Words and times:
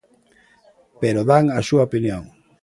Pero 1.01 1.21
dan 1.29 1.45
a 1.59 1.61
súa 1.67 1.85
opinión. 1.89 2.23